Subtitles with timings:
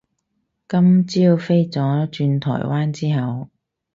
[0.67, 3.49] 今朝飛咗轉台灣之後